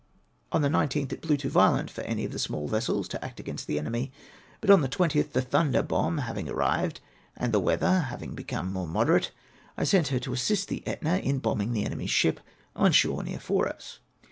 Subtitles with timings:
[0.51, 3.23] On the 1 9th it blew too violent for any of the small vessels to
[3.23, 4.11] act against the enemy;
[4.59, 7.01] but on the 20th, the Tltunder bomb liaving arrived,
[7.37, 9.29] and the weather having become more moderate,
[9.77, 12.39] I sent her to assist the Etna in bombarding the enemy's ship,
[12.75, 13.99] on shore near Fouras.